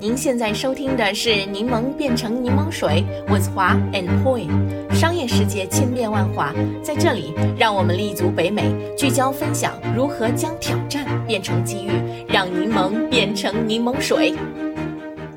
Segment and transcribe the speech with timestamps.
[0.00, 4.48] 您现在收听的是《柠檬变成柠檬水》，with 华 and Poi。
[4.94, 11.90] 商业世界千变万化，在这里，让我们立足北美，聚焦分享如何将挑战变成机遇，
[12.26, 14.34] 让柠檬变成柠檬水。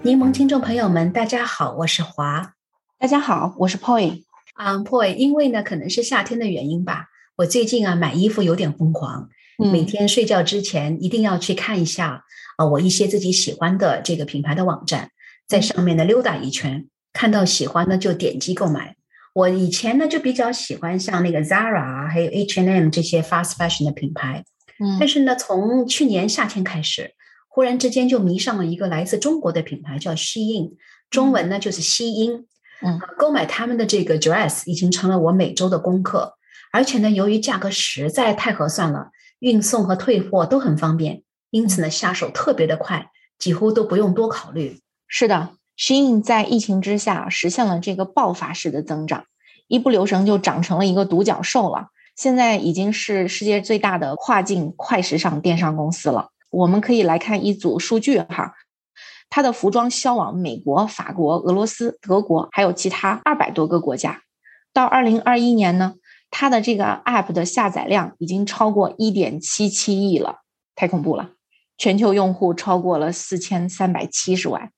[0.01, 2.53] 柠檬听众朋友们，大家好，我是华。
[2.97, 4.23] 大家好，我是 Poi。
[4.53, 9.27] 啊，Poi，因为呢，可能是夏天的原因吧，我最近啊买衣服有点疯狂，
[9.57, 12.23] 每天睡觉之前一定要去看一下。
[12.57, 15.09] 啊，我一些自己喜欢的这个品牌的网站，
[15.47, 18.95] 在上面呢溜达一圈，看到喜欢的就点击购买。
[19.33, 24.43] 我以前呢就比较喜欢像那个 Zara 啊，还有 H&M 这些 fast fashion 的品牌，
[24.79, 27.15] 嗯，但是呢，从去年夏天开始，
[27.47, 30.73] 忽然之间就迷上了一个来自中国的品牌，叫 Shein，
[31.09, 32.45] 中文呢就是西音。
[32.85, 36.33] 嗯，购买他们的这个 dress 已经成了我每周的功课，
[36.71, 41.23] 而且呢，由于价格实在太合算了，运送和退货都很方便。
[41.53, 44.81] 因此呢，下手特别的快，几乎都不用多考虑。
[45.07, 49.25] 是的，Shein 在疫情之下实现了这个爆发式的增长，
[49.67, 51.89] 一不留神就长成了一个独角兽了。
[52.15, 56.29] 现在已经是世界最大的跨境快时尚电商公司了。
[56.49, 58.55] 我们可以来看一组数据哈，
[59.29, 64.23] 它的服装销往美国、法国、俄罗斯、德国，还有其他二百多个国家。
[64.73, 65.93] 到二零二一年呢，
[66.31, 70.37] 它的这个 App 的下载量已经超过一点七七亿了，
[70.75, 71.29] 太恐怖了。
[71.77, 74.71] 全球用户超过了四千三百七十万，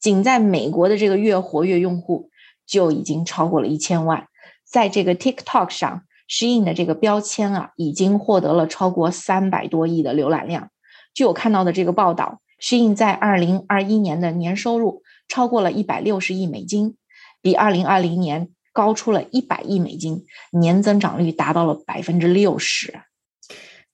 [0.00, 2.30] 仅在美国的这个月活跃用户
[2.66, 4.26] 就已经超过了一千万。
[4.64, 10.70] 在这个 TikTok 上，Shein 的这个标签啊，已经获得了超过三百多亿的浏览量。
[11.14, 16.96] 据我看到的这个报道，Shein 在二零二一年的年收入超过了一百六十亿美金，
[17.40, 23.00] 比二零二零年高出了一百亿美金，年增长率达到了百分之六十。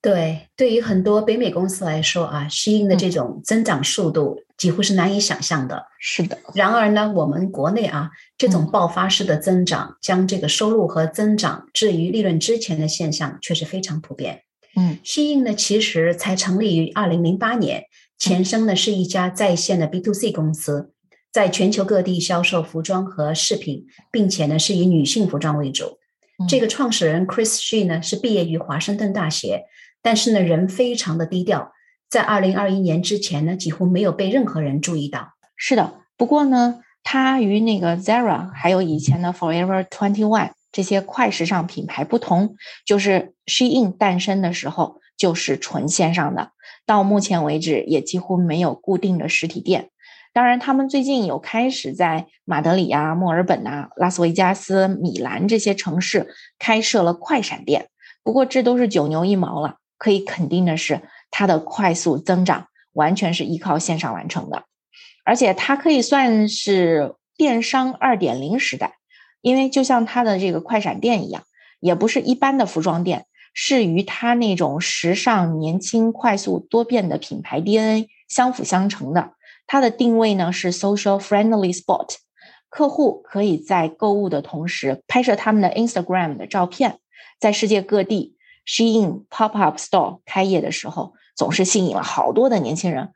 [0.05, 5.83] 对，对于很多北美公司来说啊，Shein 的这种增长速度几乎是难以想象的。
[5.99, 6.37] 是的。
[6.53, 14.43] 然而呢，我们国内啊，这种爆发式的增长，将这个收入和增长置于利润之前的现象，却是非常普遍。
[14.75, 17.85] 嗯，Shein 呢，其实才成立于二零零八年，
[18.19, 20.91] 前身呢是一家在线的 B to C 公司，
[21.33, 25.97] 在全球各地销售服装和饰品，并且呢是以女性服装为主。
[26.47, 29.63] 这个创始人 Chris Shein 呢是毕业于华盛顿大学。
[30.05, 31.73] 但是呢，人非常的低调，
[32.07, 35.29] 在二零二一年之前呢，几乎没有被任何人注意到。
[35.55, 42.55] 是的，不过呢，它与那个 Zara 还有以前的 Forever Twenty One 这些快时尚品牌不同，
[42.85, 46.51] 就是 Shein 诞生的时候就是纯线上的，
[46.85, 49.89] 到目前为止也几乎没有固定的实体店。
[50.33, 56.27] 当然，他们最近有开始在马德里啊、墨尔本啊、拉斯维加斯、米兰这些城市
[56.59, 57.87] 开设了快闪店，
[58.21, 59.77] 不过这都是九牛一毛了。
[59.97, 61.01] 可以肯定的是，
[61.31, 64.63] 它的快速增长完全是依靠线上完成的，
[65.23, 68.95] 而且它可以算是电商二点零时代，
[69.41, 71.43] 因为就像它的这个快闪店一样，
[71.79, 79.31] 也不是一般的服装店，是与它那种时尚、年轻、快速、多变的品牌 DNA 相辅相成的。
[79.67, 82.15] 它的定位呢是 social friendly spot，
[82.69, 86.99] 客户可以在购物的同时拍摄他们的 Instagram 的照片，
[87.39, 88.34] 在世界各地。
[88.65, 93.11] Shein pop up store 开业的时候，总是吸引了好多的年轻人，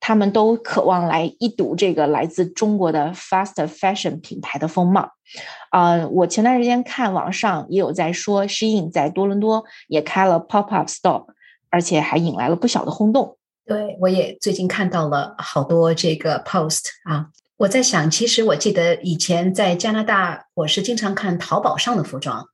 [0.00, 5.10] 他们都渴望来一睹这个来自中国的 fast fashion 品牌的风貌。
[5.70, 11.26] 啊，我前段时间看网上也有在说，Shein 在多伦多也开了 pop up store，
[11.70, 13.36] 而且还引来了不小的轰动。
[13.66, 17.28] 对，我也最近看到了好多这个 post 啊。
[17.56, 22.48] 我在想，其实我记得以前在加拿大，我是经常看淘宝上的服装。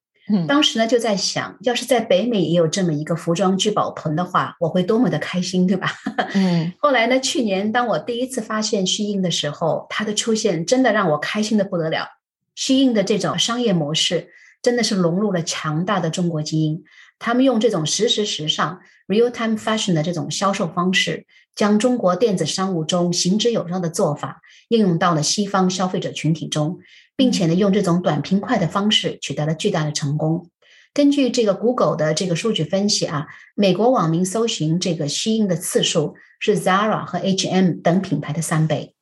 [0.47, 5.93] 当时呢，就在想，要是在北美也有这么一个服装聚宝盆的话，我会多么的开心，对吧？
[6.35, 6.73] 嗯。
[6.79, 12.07] 后来呢，去年当我第一次发现虚印的时候，它的出现真的让我开心的不得了。
[12.55, 14.29] 虚印的这种商业模式
[14.63, 16.85] 真的是融入了强大的中国基因，
[17.19, 26.79] 他们用这种实时时尚 （real time fashion） 的这种销售方式，将中国电子商务中行之有效的做法应用到了西方消费者群体中。
[27.21, 30.49] 并且呢，用这种短平快的方式取得了巨大的成功。
[30.95, 38.95] 根据这个 Google 的这个数据分析啊，美国网民搜寻这个 Shein 的次数是 Zara 和 H&M 等品牌的三倍，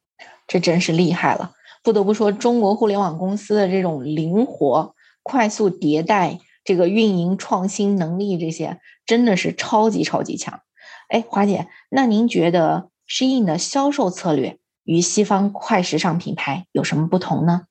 [0.49, 1.53] 这真是厉害了。
[1.85, 10.59] 不得不说，中国互联网公司的这种灵活、快速迭代、这个运营创新能力，这些真的是超级超级强。
[11.09, 17.67] 哎，华姐，那您觉得 Shein 的销售策略与西方快时尚品牌有什么不同呢？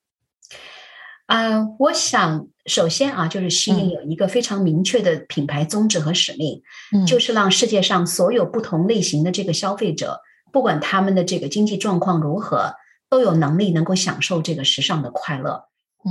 [1.28, 6.62] 啊，我想首先啊，就是吸引有一个非常明确的品牌宗旨和使命，
[7.06, 10.22] 就是让世界上所有不同类型的这个消费者，
[10.52, 12.74] 不管他们的这个经济状况如何，
[13.10, 15.66] 都有能力能够享受这个时尚的快乐。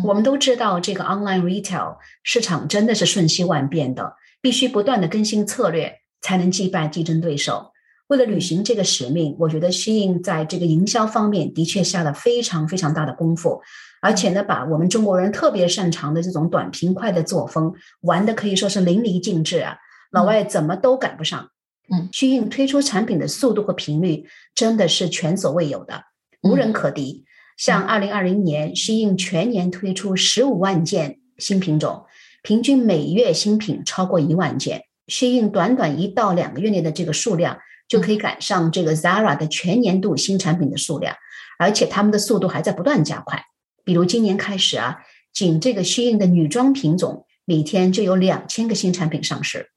[0.04, 7.72] 我们都知道，这个 online retail 市场真的是瞬息万变的，必须不断的更新策略，才能击败竞争对手。
[8.08, 13.60] 为了履行这个使命，我觉得 Shein 在这个营销方面的确下了非常非常大的功夫，
[14.00, 17.72] 而且呢，把我们中国人特别擅长的这种短平快的作风
[18.02, 19.76] 玩的可以说是淋漓尽致啊，
[20.12, 21.50] 老外怎么都赶不上。
[21.92, 26.04] 嗯，Shein 推出产品的速度和频率真的是前所未有的，
[26.42, 27.24] 无人可敌。
[27.56, 32.04] 像二零二零年，Shein 全年推出十五万件新品种，
[32.42, 34.82] 平均每月新品超过一万件。
[35.08, 37.58] Shein 短短一到两个月内的这个数量。
[37.88, 41.14] 就可以赶上这个 Zara 的全年度新产品的数量，
[41.58, 43.44] 而且他们的速度还在不断加快。
[43.84, 44.98] 比如今年开始啊，
[45.32, 49.70] 仅这个 Shein 的女装品种每天就有两千个新产品上市。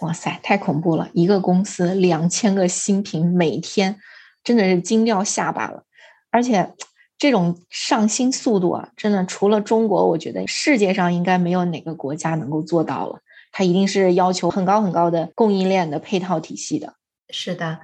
[0.00, 1.08] 哇塞，太恐怖了！
[1.14, 3.98] 一个公司两千个新品每天，
[4.42, 5.84] 真的是惊掉下巴了。
[6.30, 6.74] 而且
[7.16, 13.20] 这种上新速度啊，真的除了中国，我觉得世界上应该没有哪个国家能够做到了。
[13.52, 16.94] 它一定是要求很高很高的供应链的配套体系的。
[17.30, 17.80] 是的，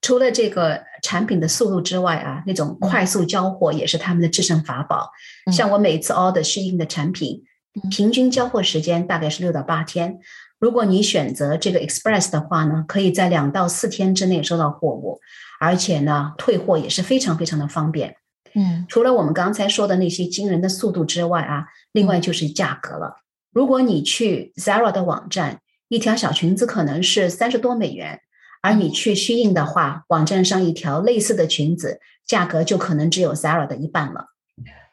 [0.00, 5.10] 除了这个产品的速度之外啊，那种快速交货也是他们的制胜法宝。
[5.52, 7.42] 像我每次 order 适应的产品，
[7.90, 10.18] 平均交货时间大概是六到八天。
[10.60, 15.20] 如果你选择这个 express 的话呢，可以在两到四天之内收到货物，
[15.60, 18.16] 而且呢，退货也是非常非常的方便。
[18.54, 23.16] 嗯，除了我们刚才说的那些惊人的速度之外啊，另外就是价格了。
[23.52, 28.20] 如果你去 Zara 的网站，一条小裙子可能是三十多美元。
[28.64, 34.28] 而你去虚印的话，网站上一条类似的裙子，价格就可能只有 Zara 的一半了。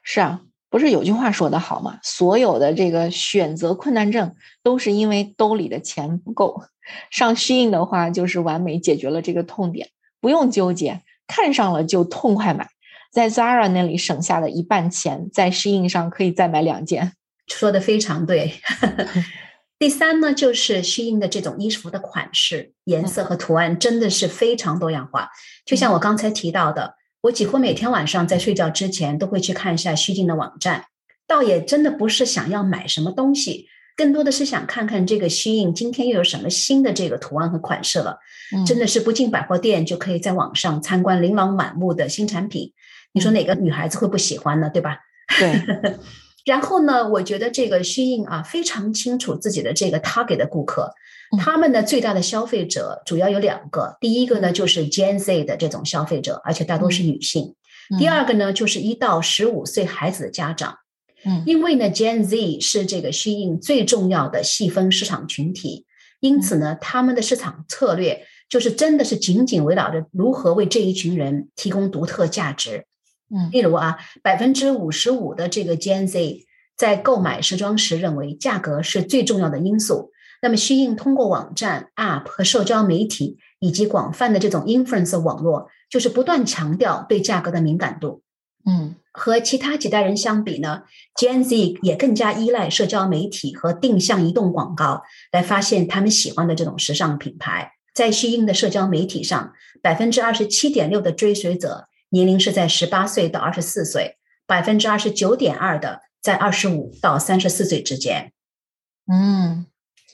[0.03, 1.97] 是啊，不是有句话说的好吗？
[2.03, 6.63] 所有的这个选择困难症，都是因为兜里的钱不够。
[7.09, 9.87] 上虚印的话，就是完美解决了这个痛点，
[10.19, 12.67] 不用纠结，看上了就痛快买。
[13.09, 17.13] 在 Zara 那里省下的一半钱，在虚印上可以再买两件。
[17.47, 18.51] 说的非常对。
[19.81, 25.31] 第三呢，就是虚印的这种衣服的款式、颜色和图案真的是非常多样化。
[25.65, 30.85] 就像我刚才提到的，我几乎每天晚上在睡觉之前都会去看一下虚印的网站，
[31.27, 38.19] 倒也真的不是想要买什么东西，更多的是想看看这个虚印今天又有什么新的这个图案和款式了。
[38.67, 42.71] 真的是不进百货店就可以在网上参观琳琅满目的新产品，
[43.13, 44.69] 你说哪个女孩子会不喜欢呢？
[44.69, 44.99] 对吧？
[45.39, 45.97] 对。
[46.45, 50.91] 然后呢，我觉得这个虚印啊非常清楚自己的这个 target 的顾客，
[51.39, 57.53] 他们的最大的消费者主要有两个，第一个呢就是 Gen Z 的这种消费者，而且大多是女性；
[57.99, 60.77] 第二个呢就是一到十五岁孩子的家长。
[61.23, 65.85] 嗯，因为呢 Gen Z 是这个虚印最重要的细分市场群体，
[66.19, 72.85] 因此呢他们的市场策略就是真的是紧紧围绕着如何为这一群人提供独特价值。
[73.33, 76.45] 嗯，例如啊，百分之五十五的这个 Gen Z
[76.75, 80.11] 在购买时装时认为价格是最重要的因素。
[80.41, 88.23] 那么，虚应通过网站、App 和社交媒体以及广泛的这种 influence 网络，就是不断强调对价格的敏感度。
[88.65, 90.81] 嗯，和其他几代人相比呢
[91.15, 97.73] ，Gen Z 也更加依赖社交媒体和定向移动广告来发现他们喜欢的这种时尚品牌。
[97.93, 101.87] 在虚应的社交媒体上，百分之二十七点六的追随者。
[102.11, 108.33] 年龄是在十八岁到二十四岁，百分之二十九点二的在二十五到三十四岁之间。
[109.11, 109.65] 嗯，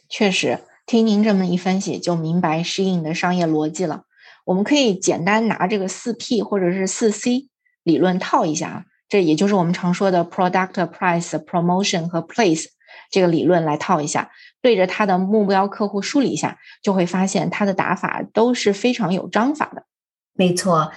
[0.08, 4.04] 确实，听您这么一分析，就明白适应的商业逻辑了。
[4.46, 7.50] 我们可以简单拿这个四 P 或者是四 C
[7.82, 12.68] 理论套一下啊，这也就是我们常说的 Product、Price、Promotion 和 Place
[13.10, 14.30] 这个理论来套一下，
[14.62, 19.84] 对着他的目标客户梳理一下，就会发现他的打法都是非常有章法的。
[20.34, 20.92] 没错。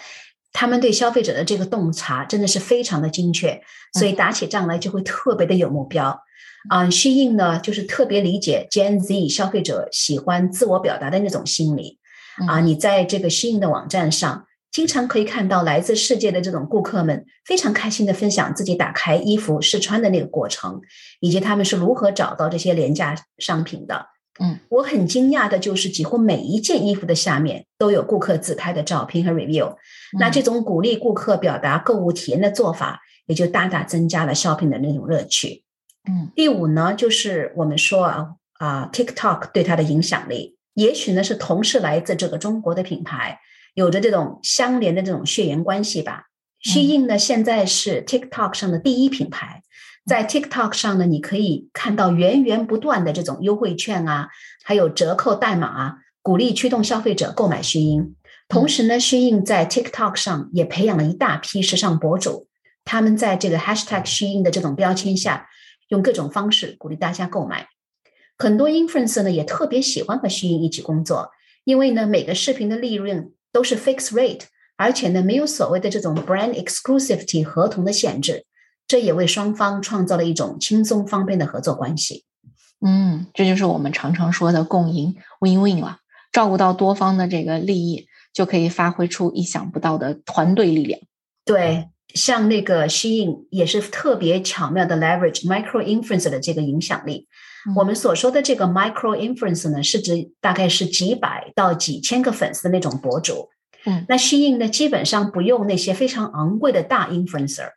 [0.53, 3.61] 他们对消费者的这个洞察真的是非常的精确，
[3.95, 6.21] 所以打起仗来就会特别的有目标。
[6.69, 11.99] 啊，虚印呢就是特别理解 Gen Z 消费者喜欢自我表达的那种心理。
[12.47, 20.81] 啊，你在这个虚印的网站上，经常可以看到来自世界的这种顾客们非常开心的分享自己打开衣服试穿的那个过程，
[21.21, 24.07] 以及他们是如何找到这些廉价商品的。
[24.43, 29.77] 嗯，我很惊讶的就是，几乎每一件衣服的下面都有顾客自拍的照片和 review。
[30.19, 35.63] 那这种鼓励顾客表达购物体验的做法，也就大大增加了 shopping 的那种乐趣。
[36.09, 43.39] 嗯，第五呢，就是我们说啊啊，TikTok 对它的影响力，也许呢是同是来自这个中国的品牌，
[43.75, 46.29] 有着这种相连的这种血缘关系吧。
[46.61, 49.63] 虚印呢，现在是 TikTok 上的第一品牌。
[50.11, 54.29] 在 TikTok 上呢，你可以看到源源不断的这种优惠券啊，
[54.65, 58.17] 还有折扣代码啊，鼓励驱动消费者购买虚音。
[58.49, 62.49] 同时呢，Shein 在 TikTok 上也培养了一大批时尚博主，
[62.85, 65.47] 他们在这个 Hashtag Shein 的这种标签下，
[65.91, 67.69] 用各种方式鼓励大家购买。
[68.37, 71.31] 很多 influencer 呢也特别喜欢和 Shein 一起工作，
[71.63, 74.41] 因为呢每个视频的利润都是 fixed rate，
[74.77, 78.45] 而且呢没有所谓的这种 brand exclusivity 合同的限制，
[78.91, 82.25] 这也为双方创造了一种轻松方便的合作关系。
[82.85, 85.99] 嗯，这就是我们常常说的共赢 win-win 了，
[86.33, 88.09] 照顾到多方的这个利益。
[88.33, 91.01] 就可以发挥出意想不到的团队力量。
[91.45, 97.27] 对，像那个 Shein 也是特别巧妙的 leverage micro influencer 的这个影响力。
[97.75, 103.49] 我们所说的这个 micro influencer 呢，是指大概是几百到几千个粉丝的那种博主。
[103.85, 107.71] 嗯，那 Shein 呢，基本上不用那些非常昂贵的大 influencer，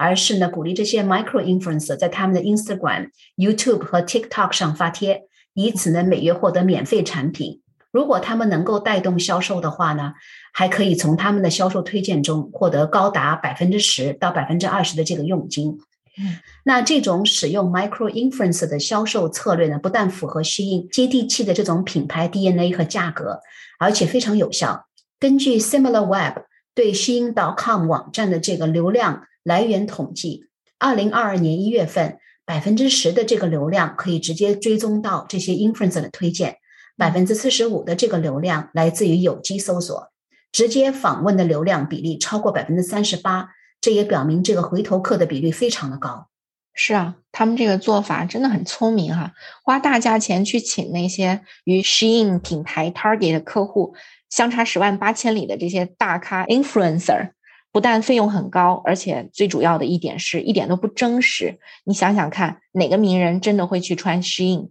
[0.00, 7.60] 而是呢鼓励这些 micro influencer 在他们的 Instagram、YouTube 和 TikTok 上发帖，以此呢每月获得免费产品。
[7.92, 10.14] 如果他们能够带动销售的话呢，
[10.54, 15.76] 还可以从他们的销售推荐中获得高达百分之十到百分之二十的这个佣金。
[16.18, 23.40] 嗯，那这种使用 micro influencer 的销售策略呢，不但符合适应接地气的这种品牌 DNA 和价格，
[23.78, 24.86] 而且非常有效。
[25.18, 30.46] 根据 SimilarWeb 对 Shein.com 网站的这个流量来源统计，
[30.78, 36.56] 二零二二年一月份，百分之十的这个流量可以直接追踪到这些 influencer 的推荐。
[36.96, 40.12] 百分之四十五的这个流量来自于有机搜索，
[40.52, 43.48] 直接访问的流量比例超过百分之三十八，
[43.80, 46.28] 这也表明这个回头客的比率非常的高。
[46.74, 49.32] 是啊，他们这个做法真的很聪明哈，
[49.64, 53.94] 花大价钱去请那些与 Shein 品牌 Target 的客户
[54.28, 57.30] 相差十万八千里的这些大咖 influencer，
[57.72, 61.58] 不但费用很高，而且最主要的一点是一点都不真实。
[61.84, 64.70] 你想想看，哪个名人真的会去穿 Shein？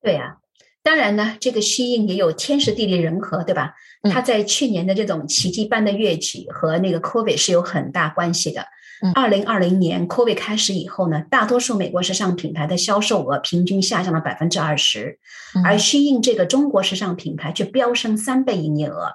[0.00, 0.38] 对呀。
[0.84, 3.74] 当然呢，这个 Shein 也有天时地利人和，对吧？
[4.12, 8.66] 它在去年的这种奇迹般的跃起和那个 COVID 是有很大关系的。
[9.14, 15.20] 二零二零年 COVID 开始以后呢，大多数美国时尚品牌的销售额平均下降了百分之二十，
[15.64, 19.12] 而 Shein 这个中国时尚品牌却飙升三倍营业额。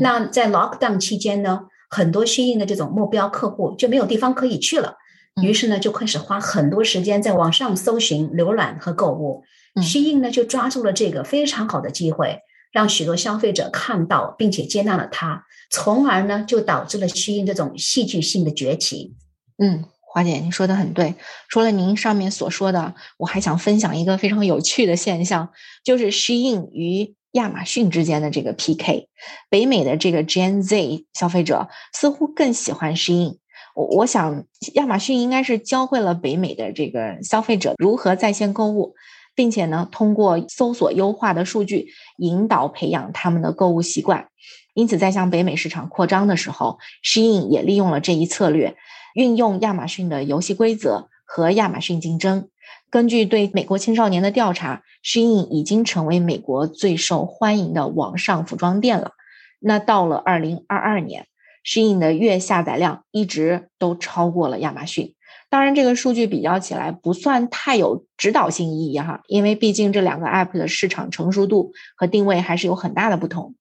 [0.00, 4.96] 那在 Lockdown 期间呢，很多虚应的这种目标客户就没有地方可以去了，
[5.42, 9.42] 于是呢就开始花很多时间在网上搜寻、浏览和购物。
[9.82, 12.40] 虚应呢就抓住了这个非常好的机会，
[12.72, 19.14] 让许多消费者看到并且接纳了它，从而呢就导致了虚应这种戏剧性的崛起。
[19.58, 21.14] 嗯，华姐，您说的很对。
[21.48, 25.50] 除了您上面所说的，我还想分享一个非常有趣的现象，
[25.84, 29.08] 就是虚印与亚马逊之间的这个 PK。
[29.50, 33.38] 北美的这个 Gen Z 消费者似乎更喜欢 Shein。
[33.74, 34.44] 我我想
[34.74, 38.94] 亚马逊应该是教会了北美的这个消费者如何在线购物。
[39.34, 44.26] 并且呢，通过搜索优化的数据引导培养他们的购物习惯，
[44.74, 48.74] 因此在向北美市场扩张的时候，Shein 也利用了这一策略，
[49.14, 52.48] 运用亚马逊的游戏规则和亚马逊竞争。
[52.90, 59.12] 根据对美国青少年的调查，Shein 已经成为美国最受欢迎的网上服装店了。
[59.60, 61.26] 那到了二零二二年
[61.64, 65.14] ，Shein 的月下载量一直都超过了亚马逊。
[65.50, 73.54] 当然，这个数据比较起来不算太有指导性意义哈，因为毕竟这两个 app 的市场成熟度和定位还是有很大的不同。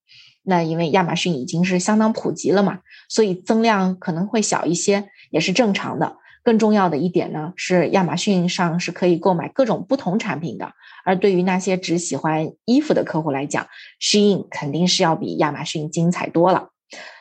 [0.43, 2.79] 那因为亚马逊已经是相当普及了嘛，
[3.09, 6.17] 所以增量可能会小一些，也是正常的。
[6.47, 10.71] 更重要的一点呢，是亚马逊上是可以购买各种不同产品的，
[11.03, 13.67] 而对于那些只喜欢衣服的客户来讲
[13.99, 16.69] ，Shein 肯定是要比亚马逊精彩多了。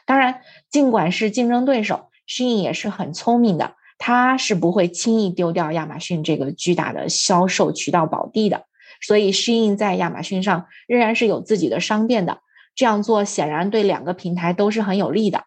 [0.06, 3.74] 当然，尽管是竞争对手，Shein 也是很聪明的。
[3.98, 8.66] 它是不会轻易丢掉亚马逊这个巨大的销售渠道宝地的，
[9.00, 12.38] 所以 Shein 在亚马逊上仍然是有自己的商店的。
[12.76, 15.46] 这样做显然对两个平台都是很有利的。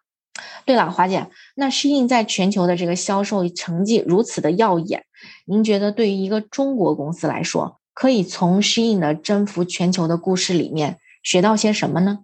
[0.64, 5.04] 对了，华姐，那 Shein 在全球的这个销售成绩如此的耀眼，
[5.46, 12.20] 您觉得对于一个中国公司来说，可以从 Shein 的征服全球的故事里面学到些什么呢？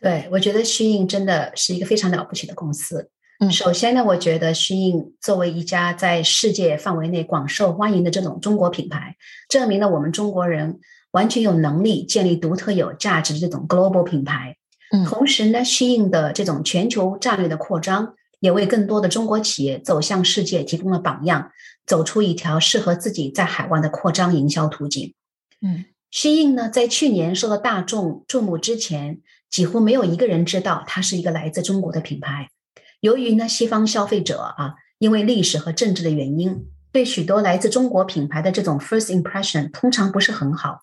[0.00, 3.10] 对，我觉得 Shein 真的是一个非常了不起的公司。
[3.40, 9.16] 嗯，首先呢，我觉得 Shein 作为一家在世界范围内广受欢迎的这种中国品牌，
[9.48, 10.80] 证明了我们中国人
[11.10, 14.56] 完全有能力建立独特有价值的这种 global 品牌。
[14.90, 21.50] 嗯，同时呢，Shein 的这种全球战略的扩张，也为更多的中国企业走向世界提供了榜样，
[21.86, 25.14] 走出一条适合自己在海外的扩张营销途径。
[25.60, 32.48] 嗯，Shein 呢，在去年受到大众注目之前，几乎没有一个人知道它是一个来自中国的品牌。
[33.00, 40.80] 由于呢，西方消费者啊，因为历史和政治的原因，对许多来自中国品牌的这种 first impression 通常不是很好。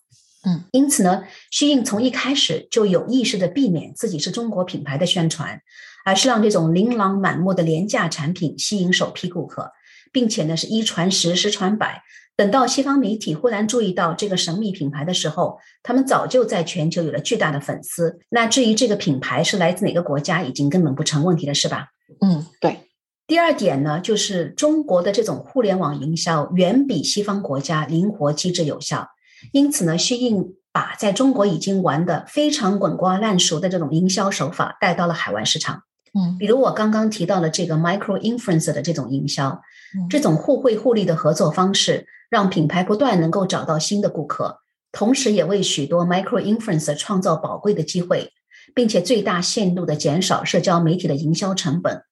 [0.48, 5.60] 嗯，因此呢，虚印从一开始就有意识的避免自己是中国品牌的宣传，
[6.04, 9.72] 而是让这种琳琅满目的廉价产品吸引首批顾客，
[10.12, 12.00] 并且呢是一传十，十传百。
[12.36, 18.20] 等到西方媒体忽然注意到这个神秘品牌的时候，他们早就在全球有了巨大的粉丝。
[18.28, 21.88] 那至于这个品牌是来自哪个国家，已经根本不成问题了，是吧？
[22.20, 22.78] 嗯，对。
[23.26, 29.08] 第二点呢，就是中国的这种互联网营销远比西方国家灵活、机制、有效。
[29.52, 35.82] 因此呢，薛印把在中国已经玩的非常滚瓜烂熟的这种营销手法带到了海外市场。
[36.14, 39.60] 嗯，比如我刚刚提到了这个 micro influencer 的这种营销，
[40.08, 44.58] 这种互惠互利的合作方式，让品牌不断能够找到新的顾客，
[44.92, 48.32] 同时也为许多 micro influencer 创造宝贵的机会，
[48.74, 52.02] 并且最大限度的减少社交媒体的营销成本。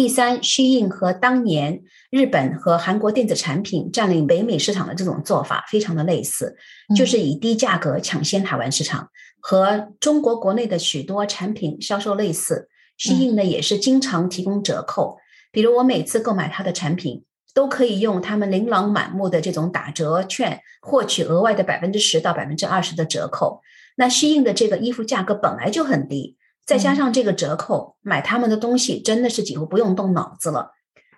[0.00, 6.56] 第三，虚印和当年日本和韩国电子产品占领北美市场的这种做法非常的类似，
[6.96, 12.70] 就是以低价格抢先台湾市场，和中国国内的许多产品销售类似。
[12.96, 15.18] 虚印呢也是经常提供折扣，
[15.52, 23.60] 比如我每次购买它的产品，都可以用他们琳琅满目的这种打折券获取额外的百分之十到百分之二十的折扣。
[23.98, 26.38] 那虚印的这个衣服价格本来就很低。
[26.70, 30.70] 再加上这个折扣，买他们的东西真的是几乎不用动脑子了。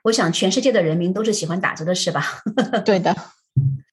[0.05, 2.25] 我想全世界的人民都是喜欢打折的，是吧？
[2.87, 3.15] 对的。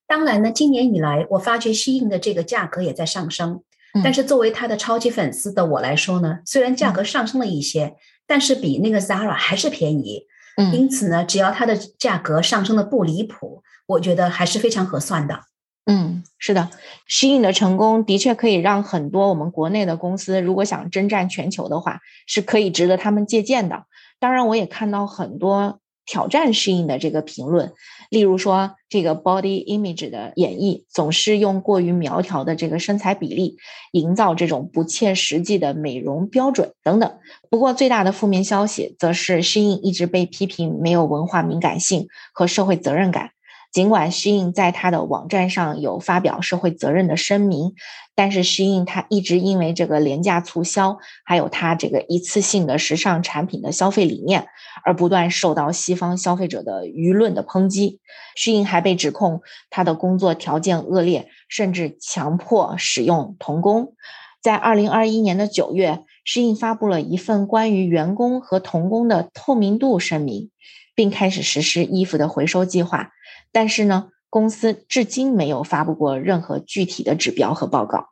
[0.08, 3.62] 当然呢，今年以来我发觉西印的这个价格也在上升。
[4.02, 10.28] 但是作为他的超级粉丝的我来说呢，虽然价格上升了一些，但是比那个 Zara 还是便宜。
[10.56, 15.42] 嗯，因此呢，只要它的价格上升的不离谱，我觉得还是非常合算的。
[15.92, 16.70] 嗯，是的
[17.10, 23.86] ，Shein 的成功的确可以让很多我们国内的公司，如果想征战全球的话，是可以值得他们借鉴的。
[24.20, 27.74] 当然，我也看到很多挑战 Shein 的这个评论，
[28.12, 33.58] 例如说这个 body image 的演绎总是用过于苗条的这个身材比例，
[33.92, 37.18] 营造这种不切实际的美容标准等等。
[37.50, 43.32] 不过，最大的负面消息则是 Shein 一直被批评没有文化敏感性和社会责任感。
[43.72, 47.74] 尽管 Shein 在他的网站上有发表社会责任的声明，
[48.16, 54.48] 但是 Shein 他一直因为这个廉价促销，还有他这个一次性的时尚产品的消费理念，
[54.84, 58.00] 而不断受到西方消费者的舆论的抨击。
[58.36, 63.94] Shein 还被指控他的工作条件恶劣，甚至强迫使用童工。
[64.42, 70.50] 在二零二一年的九月，Shein 发布了一份关于员工和童工的透明度声明，
[70.96, 73.12] 并开始实施衣服的回收计划。
[73.52, 78.10] 但是呢，公司至今没有发布过任何具体的指标和报告。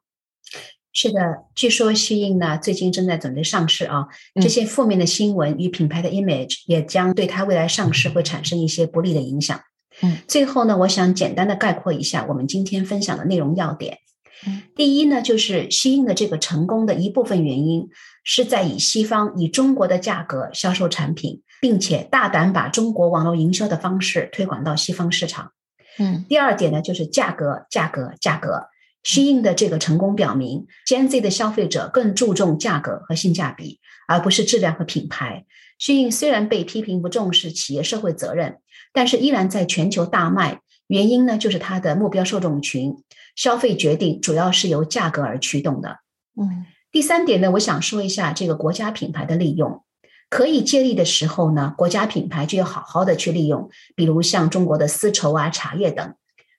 [0.94, 1.20] 是的，
[1.54, 4.08] 据说西印呢最近正在准备上市啊，
[4.42, 9.62] 这些负面的新闻与品牌的 image 也将对它未来上市会产生一些不利的影响。
[10.02, 14.00] 嗯，最后呢，我想简单的概括一下我们今天分享的内容要点。
[14.48, 17.90] 嗯，第一呢，就是西印的这个成功的一部分原因
[18.24, 21.44] 是在以西方以中国的价格销售产品。
[21.62, 25.52] 并且大胆把中国网络营销的方式推广到西方市场。
[26.00, 28.68] 嗯，第二点呢，就是价格，价格，价格。
[29.04, 35.46] 适应的这个成功表明，Gen Z 的消费者更注重价格和性价比，而不是质量和品牌。
[35.80, 38.58] 适应虽然被批评不重视企业社会责任，
[38.92, 40.60] 但是依然在全球大卖。
[40.88, 42.96] 原因呢，就是它的目标受众群
[43.36, 46.00] 消费决定主要是由价格而驱动的。
[46.40, 49.84] 嗯，第三点呢，我想说一下这个国家品牌的利用。
[50.30, 56.16] 可以借力的时候呢，国家品牌就要好好的去利用，比如像中国的丝绸啊、茶叶等。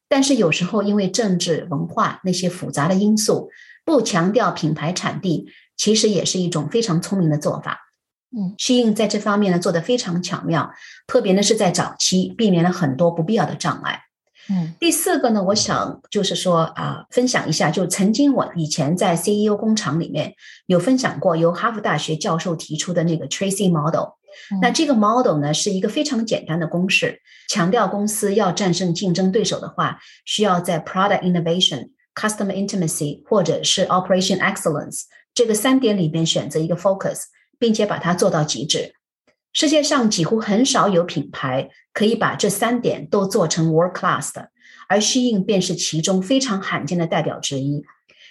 [0.09, 3.51] 但是有时候因为政治、文化那些复杂的因素，
[3.85, 7.91] 不强调品牌产地，其实也是一种非常聪明的做法。
[8.31, 10.73] 嗯，适应在这方面呢做得非常巧妙，
[11.07, 14.01] 特别呢是在早期避免了很多不必要的障碍。
[14.51, 20.35] 嗯，第四个呢，我想就是说啊，分享一下，就曾经我以前在 CEO 工厂里面
[20.67, 24.13] 有分享过，由哈佛大学教授提出的那个 Tracy Model。
[24.63, 35.03] 那这个 model 呢，是一个非常简单的公式，强调公司要战胜竞争对手的话，需要在 Product Innovation、Customer Intimacy 或者是 Operation Excellence
[35.35, 37.23] 这个三点里边选择一个 focus，
[37.59, 38.93] 并且把它做到极致。
[39.53, 44.51] 世界上几乎很少有品牌可以把这三点都做成 world class 的，
[44.89, 47.83] 而 Shein 便是其中非常罕见的代表之一。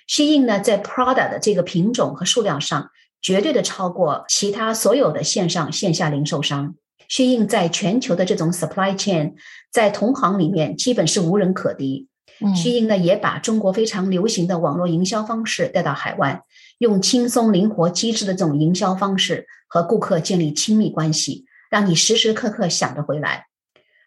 [0.07, 6.75] Shein 呢，在 Prada 的这个品种和数量上，绝对的超过其他所有的线上线下零售商。
[7.09, 9.33] Shein 在全球的这种 supply chain，
[9.71, 12.07] 在同行里面基本是无人可敌。
[12.55, 16.43] 虚印呢，也把中国非常流行的网络营销方式带到海外，
[16.77, 23.45] 用轻松、灵活、机智的这种营销方式和顾客建立亲密关系，让你时时刻刻想着回来。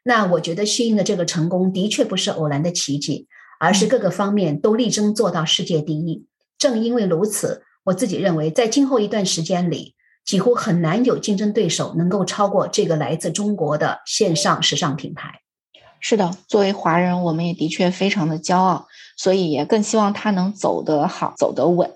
[0.03, 3.29] 那我觉得虚印的这个成功的确不是偶然的奇迹，
[3.59, 6.27] 而是各个方面都力争做到世界第一。
[6.59, 15.41] 正因为如此，我自己认为，在今后一段时间里，几乎很难有竞争对手能够超过这个来自中国的线上时尚品牌。
[16.01, 18.87] 是的，作为华人，我们也的确非常的骄傲，
[19.19, 21.91] 所以也更希望它能走得好，走得稳。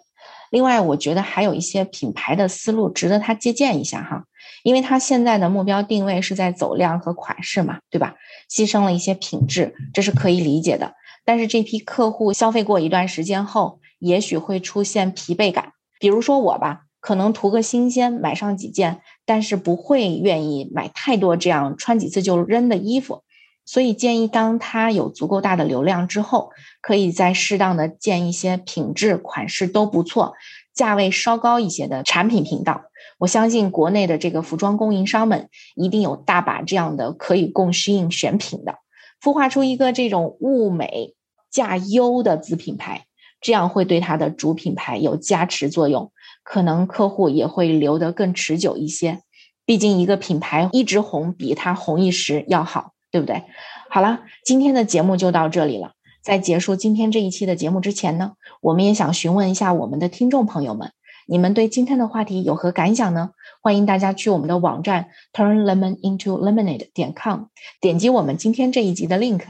[0.54, 4.24] 另外，我觉得还有一些品牌的思路值得他借鉴一下哈，
[4.62, 8.14] 因为他现在的目标定位是在走量和款式嘛，对吧？
[8.48, 10.94] 牺牲了一些品质，这是可以理解的。
[11.24, 15.72] 但是这批客户消费过一段时间后，也许会出现疲惫感。
[15.98, 23.24] 比如说我吧，可能图个新鲜，买上几件，但是不会愿意买太多这样穿几次就扔的衣服。
[23.66, 26.50] 所以建议，当它有足够大的流量之后，
[26.82, 30.34] 可以再适当的建一些品质、款式都不错、
[30.74, 32.82] 价位稍高一些的产品频道。
[33.18, 38.76] 我相信国内的这个服装供应商们一定有大把这样的可以供适应选品的，
[39.22, 41.14] 孵化出一个这种物美
[41.50, 43.06] 价优的子品牌，
[43.40, 49.20] 这样会对它的主品牌有加持作用，可能客户也会留得更持久一些。
[49.64, 52.93] 毕竟一个品牌一直红，比它红一时要好。
[53.14, 53.44] 对不对？
[53.88, 55.92] 好了，今天的节目就到这里了。
[56.20, 60.90] 在结束今天这一期的节目之前呢，我们也想询问一下我们的听众朋友们，
[61.28, 63.30] 你们对今天的话题有何感想呢？
[63.62, 67.42] 欢迎大家去我们的网站 turnlemonintolemonade 点 com，
[67.80, 69.42] 点击我们今天这一集的 link。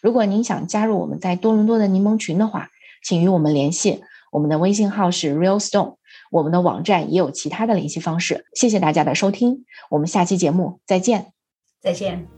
[0.00, 2.68] 如果您想加入我们在多伦多的柠檬群的话，
[3.02, 4.00] 请与我们联系，
[4.30, 5.96] 我们的微信号是 realstone，
[6.30, 8.44] 我们的网站也有其他的联系方式。
[8.54, 11.32] 谢谢大家的收听，我们下期节目再见，
[11.82, 12.37] 再见。